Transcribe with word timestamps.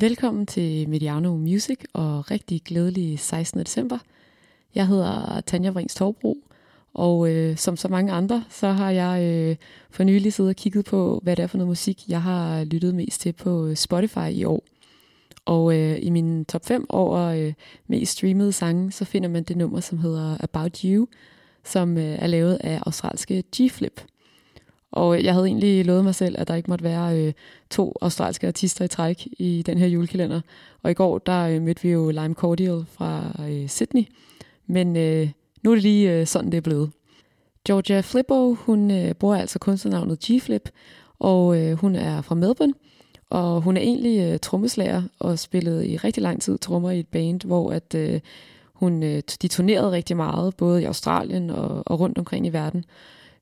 Velkommen 0.00 0.46
til 0.46 0.88
Mediano 0.88 1.36
Music 1.36 1.78
og 1.92 2.30
rigtig 2.30 2.62
glædelig 2.64 3.18
16. 3.18 3.60
december. 3.60 3.98
Jeg 4.74 4.86
hedder 4.86 5.40
Tanja 5.40 5.70
Vrings 5.70 5.94
Torbro, 5.94 6.38
og 6.94 7.30
øh, 7.30 7.56
som 7.56 7.76
så 7.76 7.88
mange 7.88 8.12
andre, 8.12 8.44
så 8.48 8.68
har 8.68 8.90
jeg 8.90 9.22
øh, 9.22 9.56
for 9.90 10.04
nylig 10.04 10.32
siddet 10.32 10.50
og 10.50 10.56
kigget 10.56 10.84
på, 10.84 11.20
hvad 11.22 11.36
det 11.36 11.42
er 11.42 11.46
for 11.46 11.58
noget 11.58 11.68
musik, 11.68 12.08
jeg 12.08 12.22
har 12.22 12.64
lyttet 12.64 12.94
mest 12.94 13.20
til 13.20 13.32
på 13.32 13.66
øh, 13.66 13.76
Spotify 13.76 14.30
i 14.30 14.44
år. 14.44 14.62
Og 15.44 15.76
øh, 15.76 15.98
i 16.02 16.10
min 16.10 16.44
top 16.44 16.64
5 16.64 16.86
over 16.88 17.20
øh, 17.20 17.52
mest 17.86 18.12
streamede 18.12 18.52
sange, 18.52 18.92
så 18.92 19.04
finder 19.04 19.28
man 19.28 19.42
det 19.42 19.56
nummer, 19.56 19.80
som 19.80 19.98
hedder 19.98 20.36
About 20.40 20.78
You, 20.78 21.06
som 21.64 21.98
øh, 21.98 22.18
er 22.18 22.26
lavet 22.26 22.58
af 22.60 22.80
australske 22.86 23.44
G-Flip. 23.56 24.04
Og 24.92 25.24
jeg 25.24 25.32
havde 25.32 25.46
egentlig 25.46 25.84
lovet 25.84 26.04
mig 26.04 26.14
selv, 26.14 26.34
at 26.38 26.48
der 26.48 26.54
ikke 26.54 26.70
måtte 26.70 26.84
være 26.84 27.18
øh, 27.18 27.32
to 27.70 27.94
australske 28.00 28.46
artister 28.46 28.84
i 28.84 28.88
træk 28.88 29.28
i 29.38 29.62
den 29.66 29.78
her 29.78 29.86
julekalender. 29.86 30.40
Og 30.82 30.90
i 30.90 30.94
går, 30.94 31.18
der 31.18 31.42
øh, 31.48 31.62
mødte 31.62 31.82
vi 31.82 31.90
jo 31.90 32.10
Lime 32.10 32.34
Cordial 32.34 32.84
fra 32.92 33.32
øh, 33.48 33.68
Sydney. 33.68 34.04
Men 34.66 34.96
øh, 34.96 35.30
nu 35.62 35.70
er 35.70 35.74
det 35.74 35.82
lige 35.82 36.12
øh, 36.12 36.26
sådan, 36.26 36.50
det 36.50 36.56
er 36.56 36.62
blevet. 36.62 36.90
Georgia 37.66 38.00
Flippo, 38.00 38.54
hun 38.54 38.90
øh, 38.90 39.14
bruger 39.14 39.36
altså 39.36 39.58
kunstnernavnet 39.58 40.18
G-Flip, 40.24 40.70
og 41.18 41.58
øh, 41.58 41.72
hun 41.72 41.96
er 41.96 42.22
fra 42.22 42.34
Melbourne. 42.34 42.74
Og 43.30 43.60
hun 43.60 43.76
er 43.76 43.80
egentlig 43.80 44.20
øh, 44.20 44.38
trommeslager 44.38 45.02
og 45.18 45.38
spillede 45.38 45.88
i 45.88 45.96
rigtig 45.96 46.22
lang 46.22 46.42
tid 46.42 46.58
trommer 46.58 46.90
i 46.90 47.00
et 47.00 47.08
band, 47.08 47.46
hvor 47.46 47.72
at 47.72 47.94
øh, 47.94 48.20
hun 48.72 49.02
øh, 49.02 49.22
de 49.42 49.48
turnerede 49.48 49.90
rigtig 49.90 50.16
meget, 50.16 50.56
både 50.56 50.82
i 50.82 50.84
Australien 50.84 51.50
og, 51.50 51.82
og 51.86 52.00
rundt 52.00 52.18
omkring 52.18 52.46
i 52.46 52.52
verden. 52.52 52.84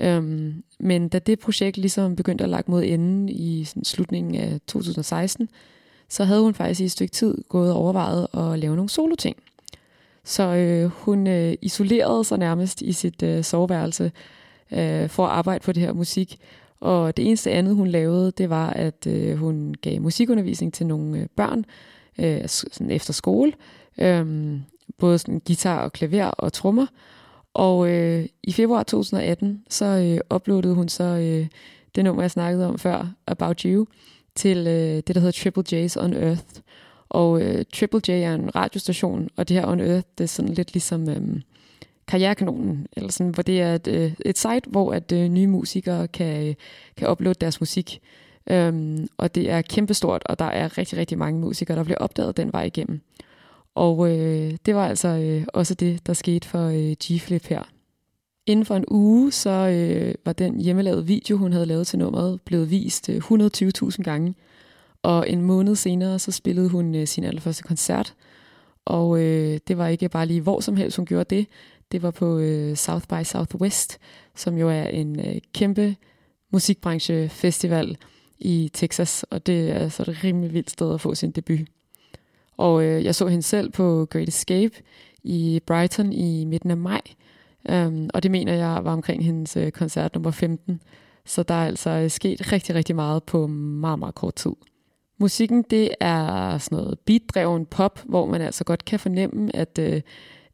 Øhm, 0.00 0.62
men 0.78 1.08
da 1.08 1.18
det 1.18 1.38
projekt 1.38 1.76
ligesom 1.76 2.16
begyndte 2.16 2.44
at 2.44 2.50
lage 2.50 2.64
mod 2.66 2.84
enden 2.84 3.28
i 3.28 3.64
sådan, 3.64 3.84
slutningen 3.84 4.34
af 4.34 4.60
2016, 4.66 5.48
så 6.08 6.24
havde 6.24 6.42
hun 6.42 6.54
faktisk 6.54 6.80
i 6.80 6.84
et 6.84 6.90
stykke 6.90 7.12
tid 7.12 7.34
gået 7.48 7.72
og 7.72 7.76
overvejet 7.76 8.26
at 8.34 8.58
lave 8.58 8.76
nogle 8.76 8.88
solo-ting. 8.88 9.36
Så 10.24 10.42
øh, 10.42 10.90
hun 10.90 11.26
øh, 11.26 11.54
isolerede 11.62 12.24
sig 12.24 12.38
nærmest 12.38 12.82
i 12.82 12.92
sit 12.92 13.22
øh, 13.22 13.44
soveværelse 13.44 14.12
øh, 14.72 15.08
for 15.08 15.26
at 15.26 15.32
arbejde 15.32 15.64
på 15.64 15.72
det 15.72 15.82
her 15.82 15.92
musik. 15.92 16.38
Og 16.80 17.16
det 17.16 17.26
eneste 17.26 17.50
andet, 17.50 17.74
hun 17.74 17.86
lavede, 17.86 18.32
det 18.38 18.50
var, 18.50 18.70
at 18.70 19.06
øh, 19.06 19.36
hun 19.36 19.74
gav 19.82 20.00
musikundervisning 20.00 20.74
til 20.74 20.86
nogle 20.86 21.18
øh, 21.18 21.26
børn 21.36 21.64
øh, 22.18 22.48
sådan 22.48 22.90
efter 22.90 23.12
skole. 23.12 23.52
Øh, 23.98 24.56
både 24.98 25.18
sådan 25.18 25.42
guitar 25.46 25.82
og 25.82 25.92
klaver 25.92 26.26
og 26.26 26.52
trommer. 26.52 26.86
Og 27.54 27.90
øh, 27.90 28.26
i 28.42 28.52
februar 28.52 28.82
2018, 28.82 29.64
så 29.68 29.84
øh, 29.84 30.36
uploadede 30.36 30.74
hun 30.74 30.88
så 30.88 31.04
øh, 31.04 31.46
det 31.94 32.04
nummer, 32.04 32.22
jeg 32.22 32.30
snakkede 32.30 32.66
om 32.68 32.78
før, 32.78 33.12
About 33.26 33.60
You, 33.60 33.86
til 34.34 34.58
øh, 34.58 34.96
det, 34.96 35.14
der 35.14 35.20
hedder 35.20 35.42
Triple 35.42 35.84
J's 35.84 36.04
On 36.04 36.12
Earth. 36.12 36.44
Og 37.08 37.42
øh, 37.42 37.64
Triple 37.74 38.00
J 38.08 38.10
er 38.10 38.34
en 38.34 38.56
radiostation, 38.56 39.28
og 39.36 39.48
det 39.48 39.56
her 39.56 39.66
On 39.66 39.80
Earth, 39.80 40.06
det 40.18 40.24
er 40.24 40.28
sådan 40.28 40.54
lidt 40.54 40.72
ligesom 40.72 41.08
øh, 41.08 41.40
Karrierekanonen, 42.08 42.86
eller 42.96 43.10
sådan, 43.10 43.34
hvor 43.34 43.42
det 43.42 43.60
er 43.60 43.74
et, 43.74 43.86
øh, 43.86 44.12
et 44.24 44.38
site, 44.38 44.70
hvor 44.70 44.92
at 44.92 45.12
øh, 45.12 45.28
nye 45.28 45.46
musikere 45.46 46.08
kan, 46.08 46.46
øh, 46.46 46.54
kan 46.96 47.10
uploade 47.10 47.38
deres 47.40 47.60
musik. 47.60 48.00
Øhm, 48.50 49.08
og 49.16 49.34
det 49.34 49.50
er 49.50 49.62
kæmpestort, 49.62 50.22
og 50.26 50.38
der 50.38 50.44
er 50.44 50.78
rigtig, 50.78 50.98
rigtig 50.98 51.18
mange 51.18 51.40
musikere, 51.40 51.76
der 51.76 51.84
bliver 51.84 51.98
opdaget 51.98 52.36
den 52.36 52.52
vej 52.52 52.62
igennem. 52.62 53.00
Og 53.74 54.10
øh, 54.10 54.56
det 54.66 54.74
var 54.74 54.88
altså 54.88 55.08
øh, 55.08 55.44
også 55.54 55.74
det, 55.74 56.06
der 56.06 56.12
skete 56.12 56.48
for 56.48 56.66
øh, 56.66 56.96
G-Flip 57.04 57.46
her. 57.48 57.62
Inden 58.46 58.66
for 58.66 58.76
en 58.76 58.84
uge, 58.88 59.32
så 59.32 59.50
øh, 59.50 60.14
var 60.24 60.32
den 60.32 60.60
hjemmelavede 60.60 61.06
video, 61.06 61.36
hun 61.36 61.52
havde 61.52 61.66
lavet 61.66 61.86
til 61.86 61.98
nummeret, 61.98 62.40
blevet 62.42 62.70
vist 62.70 63.08
øh, 63.08 63.16
120.000 63.16 64.02
gange. 64.02 64.34
Og 65.02 65.30
en 65.30 65.42
måned 65.42 65.76
senere, 65.76 66.18
så 66.18 66.32
spillede 66.32 66.68
hun 66.68 66.94
øh, 66.94 67.06
sin 67.06 67.24
allerførste 67.24 67.62
koncert. 67.62 68.14
Og 68.84 69.20
øh, 69.20 69.58
det 69.68 69.78
var 69.78 69.88
ikke 69.88 70.08
bare 70.08 70.26
lige 70.26 70.40
hvor 70.40 70.60
som 70.60 70.76
helst, 70.76 70.96
hun 70.96 71.06
gjorde 71.06 71.36
det. 71.36 71.46
Det 71.92 72.02
var 72.02 72.10
på 72.10 72.38
øh, 72.38 72.76
South 72.76 73.06
by 73.08 73.22
Southwest, 73.24 73.98
som 74.36 74.58
jo 74.58 74.68
er 74.68 74.84
en 74.84 75.20
øh, 75.20 75.36
kæmpe 75.54 75.96
musikbranchefestival 76.52 77.96
i 78.38 78.70
Texas. 78.74 79.22
Og 79.22 79.46
det 79.46 79.70
er 79.70 79.88
så 79.88 80.02
et 80.02 80.24
rimelig 80.24 80.54
vildt 80.54 80.70
sted 80.70 80.94
at 80.94 81.00
få 81.00 81.14
sin 81.14 81.30
debut. 81.30 81.60
Og 82.60 82.84
øh, 82.84 83.04
jeg 83.04 83.14
så 83.14 83.26
hende 83.26 83.42
selv 83.42 83.70
på 83.70 84.06
Great 84.10 84.28
Escape 84.28 84.74
i 85.24 85.60
Brighton 85.66 86.12
i 86.12 86.44
midten 86.44 86.70
af 86.70 86.76
maj. 86.76 87.00
Øhm, 87.68 88.10
og 88.14 88.22
det 88.22 88.30
mener 88.30 88.54
jeg 88.54 88.84
var 88.84 88.92
omkring 88.92 89.24
hendes 89.24 89.56
øh, 89.56 89.70
koncert 89.70 90.14
nummer 90.14 90.30
15. 90.30 90.80
Så 91.24 91.42
der 91.42 91.54
er 91.54 91.66
altså 91.66 91.90
øh, 91.90 92.10
sket 92.10 92.52
rigtig, 92.52 92.74
rigtig 92.74 92.96
meget 92.96 93.22
på 93.24 93.46
meget, 93.46 93.98
meget 93.98 94.14
kort 94.14 94.34
tid. 94.34 94.52
Musikken, 95.18 95.64
det 95.70 95.90
er 96.00 96.58
sådan 96.58 96.78
noget 96.78 96.98
beatdreven 96.98 97.66
pop, 97.66 98.00
hvor 98.04 98.26
man 98.26 98.40
altså 98.40 98.64
godt 98.64 98.84
kan 98.84 98.98
fornemme, 98.98 99.56
at, 99.56 99.78
øh, 99.78 100.00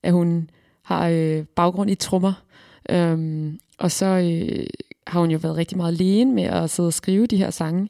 at 0.03 0.13
hun 0.13 0.51
har 0.83 1.09
øh, 1.09 1.45
baggrund 1.57 1.91
i 1.91 1.95
trommer. 1.95 2.33
Øhm, 2.91 3.59
og 3.79 3.91
så 3.91 4.07
øh, 4.07 4.67
har 5.07 5.21
hun 5.21 5.31
jo 5.31 5.39
været 5.43 5.57
rigtig 5.57 5.77
meget 5.77 5.93
alene 5.93 6.35
med 6.35 6.45
at 6.45 6.71
sidde 6.71 6.87
og 6.87 6.93
skrive 6.93 7.27
de 7.27 7.37
her 7.37 7.51
sange. 7.51 7.89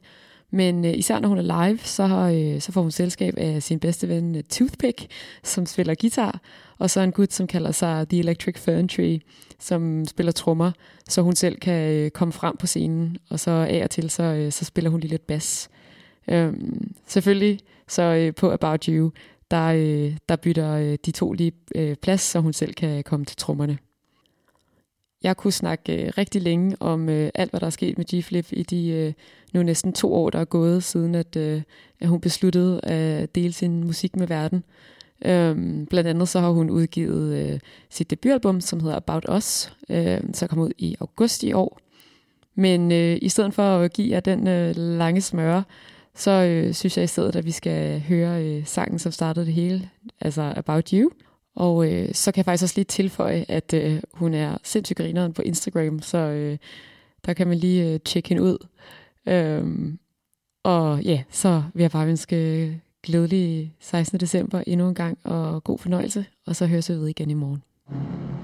Men 0.51 0.85
øh, 0.85 0.97
især 0.97 1.19
når 1.19 1.29
hun 1.29 1.37
er 1.37 1.67
live, 1.67 1.79
så, 1.79 2.03
øh, 2.03 2.61
så 2.61 2.71
får 2.71 2.81
hun 2.81 2.91
selskab 2.91 3.33
af 3.37 3.63
sin 3.63 3.79
bedste 3.79 4.09
ven 4.09 4.35
øh, 4.35 4.43
Toothpick, 4.43 5.07
som 5.43 5.65
spiller 5.65 5.95
guitar, 6.01 6.41
og 6.77 6.89
så 6.89 7.01
en 7.01 7.11
gut, 7.11 7.33
som 7.33 7.47
kalder 7.47 7.71
sig 7.71 8.09
The 8.09 8.19
Electric 8.19 8.57
Fern 8.57 8.87
Tree, 8.87 9.19
som 9.59 10.05
spiller 10.05 10.31
trommer, 10.31 10.71
så 11.09 11.21
hun 11.21 11.35
selv 11.35 11.59
kan 11.59 11.91
øh, 11.91 12.11
komme 12.11 12.31
frem 12.31 12.57
på 12.57 12.67
scenen, 12.67 13.17
og 13.29 13.39
så 13.39 13.51
af 13.51 13.83
og 13.83 13.89
til, 13.89 14.09
så, 14.09 14.23
øh, 14.23 14.51
så 14.51 14.65
spiller 14.65 14.89
hun 14.89 14.99
lige 14.99 15.11
lidt 15.11 15.27
bas. 15.27 15.69
Øhm, 16.27 16.91
selvfølgelig 17.07 17.59
så 17.87 18.01
øh, 18.01 18.35
på 18.35 18.51
About 18.51 18.85
You, 18.85 19.11
der, 19.51 19.65
øh, 19.65 20.17
der 20.29 20.35
bytter 20.35 20.71
øh, 20.71 20.97
de 21.05 21.11
to 21.11 21.33
lige 21.33 21.51
øh, 21.75 21.95
plads, 21.95 22.21
så 22.21 22.39
hun 22.39 22.53
selv 22.53 22.73
kan 22.73 23.03
komme 23.03 23.25
til 23.25 23.37
trommerne. 23.37 23.77
Jeg 25.23 25.37
kunne 25.37 25.53
snakke 25.53 26.05
øh, 26.05 26.13
rigtig 26.17 26.41
længe 26.41 26.77
om 26.79 27.09
øh, 27.09 27.29
alt, 27.35 27.49
hvad 27.49 27.59
der 27.59 27.65
er 27.65 27.71
sket 27.71 27.97
med 27.97 28.05
G-Flip 28.13 28.47
i 28.51 28.63
de 28.63 28.89
øh, 28.89 29.13
nu 29.53 29.63
næsten 29.63 29.93
to 29.93 30.13
år, 30.13 30.29
der 30.29 30.39
er 30.39 30.45
gået, 30.45 30.83
siden 30.83 31.15
at, 31.15 31.35
øh, 31.35 31.61
at 31.99 32.07
hun 32.07 32.21
besluttede 32.21 32.85
at 32.85 33.35
dele 33.35 33.53
sin 33.53 33.83
musik 33.83 34.15
med 34.15 34.27
verden. 34.27 34.63
Øhm, 35.25 35.85
blandt 35.85 36.09
andet 36.09 36.29
så 36.29 36.39
har 36.39 36.49
hun 36.49 36.69
udgivet 36.69 37.35
øh, 37.35 37.59
sit 37.89 38.09
debutalbum, 38.09 38.61
som 38.61 38.79
hedder 38.79 38.95
About 38.95 39.25
Us, 39.37 39.73
øh, 39.89 40.19
så 40.33 40.47
kom 40.47 40.59
ud 40.59 40.71
i 40.77 40.95
august 40.99 41.43
i 41.43 41.53
år. 41.53 41.79
Men 42.55 42.91
øh, 42.91 43.17
i 43.21 43.29
stedet 43.29 43.53
for 43.53 43.77
at 43.77 43.93
give 43.93 44.11
jer 44.11 44.19
den 44.19 44.47
øh, 44.47 44.75
lange 44.75 45.21
smøre, 45.21 45.63
så 46.15 46.31
øh, 46.31 46.73
synes 46.73 46.97
jeg 46.97 47.03
i 47.03 47.07
stedet, 47.07 47.35
at 47.35 47.45
vi 47.45 47.51
skal 47.51 47.99
høre 47.99 48.45
øh, 48.45 48.65
sangen, 48.65 48.99
som 48.99 49.11
startede 49.11 49.45
det 49.45 49.53
hele, 49.53 49.89
altså 50.21 50.53
About 50.55 50.89
You. 50.89 51.09
Og 51.57 51.91
øh, 51.91 52.13
så 52.13 52.31
kan 52.31 52.37
jeg 52.37 52.45
faktisk 52.45 52.63
også 52.63 52.75
lige 52.77 52.85
tilføje, 52.85 53.45
at 53.47 53.73
øh, 53.73 53.99
hun 54.13 54.33
er 54.33 54.57
sindssygt 54.63 54.97
grineren 54.97 55.33
på 55.33 55.41
Instagram, 55.41 56.01
så 56.01 56.17
øh, 56.17 56.57
der 57.25 57.33
kan 57.33 57.47
man 57.47 57.57
lige 57.57 57.93
øh, 57.93 57.99
tjekke 57.99 58.29
hende 58.29 58.43
ud. 58.43 58.67
Øhm, 59.27 59.99
og 60.63 61.01
ja, 61.03 61.23
så 61.29 61.63
vil 61.73 61.81
jeg 61.81 61.91
bare 61.91 62.07
ønske 62.07 62.35
øh, 62.35 62.75
glædelig 63.03 63.75
16. 63.79 64.19
december 64.19 64.63
endnu 64.67 64.87
en 64.87 64.95
gang, 64.95 65.17
og 65.23 65.63
god 65.63 65.79
fornøjelse, 65.79 66.25
og 66.45 66.55
så 66.55 66.65
høres 66.65 66.89
vi 66.89 66.95
ved 66.95 67.07
igen 67.07 67.29
i 67.29 67.33
morgen. 67.33 68.36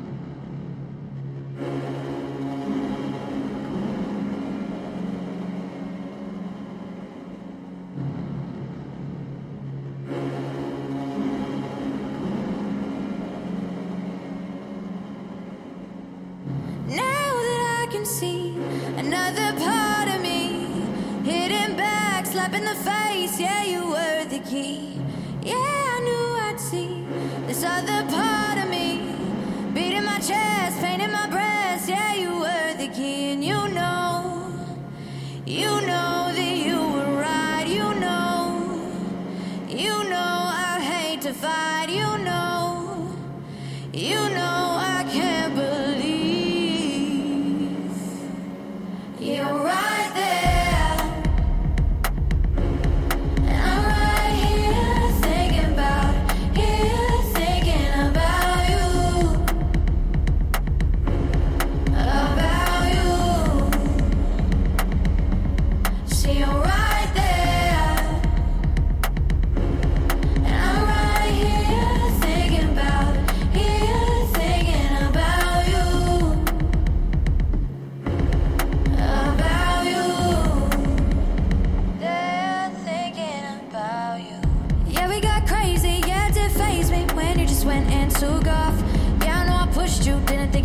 Back, 22.44 22.52
slapping 22.52 22.66
the 22.66 22.76
face. 22.76 23.40
Yeah, 23.40 23.64
you 23.64 23.88
were 23.90 24.26
the 24.26 24.40
key. 24.40 25.00
Yeah, 25.44 25.56
I 25.56 26.00
knew 26.04 26.50
I'd 26.50 26.60
see 26.60 27.06
this 27.48 27.64
other 27.64 28.04
part 28.10 28.58
of 28.58 28.70
me 28.70 29.16
beating 29.74 30.04
my 30.04 30.20
chest, 30.20 30.80
painting 30.80 31.12
my 31.12 31.28
breast. 31.30 31.90
Yeah, 31.90 32.16
you 32.16 32.40
were 32.40 32.74
the 32.78 32.88
key, 32.90 33.34
and 33.34 33.44
you 33.44 33.68
know, 33.70 34.54
you 35.46 35.82
know 35.82 36.32
that 36.34 36.58
you 36.58 36.80
were 36.80 37.22
right. 37.22 37.66
You 37.68 37.94
know, 38.00 38.90
you 39.70 40.04
know 40.10 40.52
I 40.54 40.80
hate 40.82 41.22
to 41.22 41.34
fight. 41.34 41.90
You 41.90 42.18
know, 42.24 43.16
you 43.94 44.30
know 44.30 44.43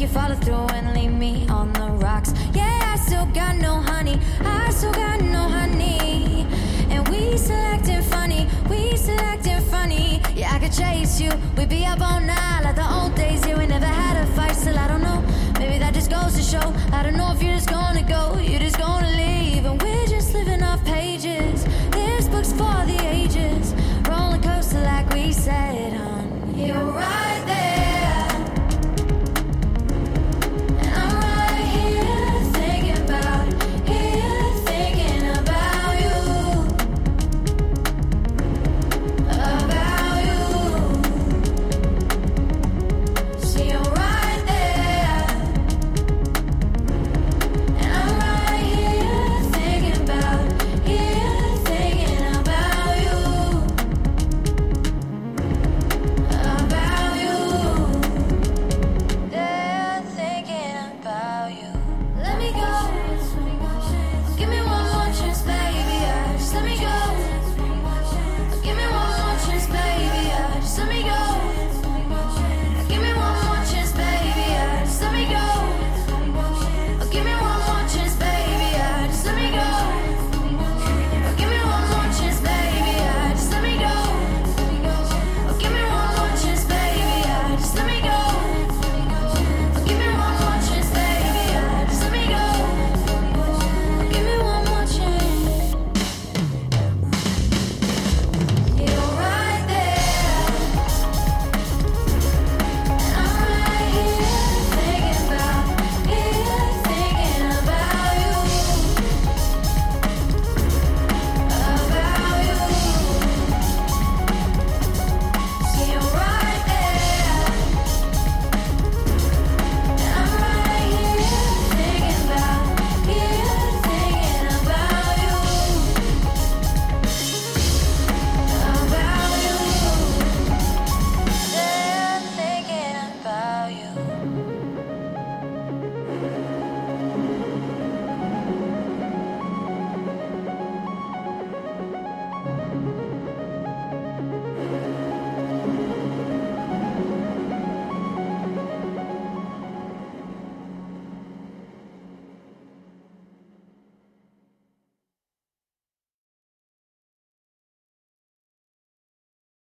and 0.01 0.95
leave 0.95 1.13
me 1.13 1.45
on 1.49 1.73
the 1.73 1.89
rocks. 2.05 2.33
Yeah, 2.55 2.93
I 2.95 2.97
still 2.97 3.27
got 3.27 3.57
no 3.57 3.81
honey. 3.81 4.21
I 4.41 4.71
still 4.71 4.93
got 4.93 5.21
no 5.21 5.49
honey. 5.49 6.47
And 6.89 7.09
we 7.09 7.37
selecting 7.37 8.03
funny. 8.03 8.47
We 8.71 8.97
selecting 8.97 9.61
funny. 9.63 10.21
Yeah, 10.35 10.55
I 10.55 10.61
could 10.61 10.73
chase 10.73 11.21
you. 11.21 11.33
We'd 11.57 11.69
be 11.69 11.85
up 11.85 12.01
all 12.01 12.21
night 12.21 12.58